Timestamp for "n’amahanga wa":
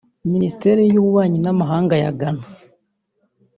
1.41-2.11